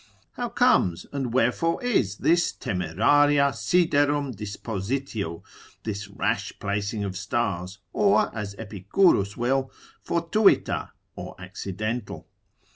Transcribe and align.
How 0.31 0.49
comes, 0.49 1.05
or 1.13 1.27
wherefore 1.27 1.83
is 1.83 2.15
this 2.17 2.51
temeraria 2.53 3.51
siderum 3.53 4.33
dispositio, 4.35 5.43
this 5.83 6.07
rash 6.07 6.51
placing 6.57 7.03
of 7.03 7.15
stars, 7.15 7.77
or 7.93 8.35
as 8.35 8.55
Epicurus 8.55 9.37
will, 9.37 9.69
fortuita, 10.03 10.89
or 11.15 11.35
accidental? 11.37 12.27